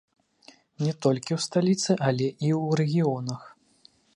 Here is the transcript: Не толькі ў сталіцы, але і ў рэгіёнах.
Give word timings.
Не 0.85 0.93
толькі 1.05 1.31
ў 1.35 1.39
сталіцы, 1.47 1.91
але 2.09 2.27
і 2.31 2.49
ў 2.63 2.83
рэгіёнах. 2.83 3.41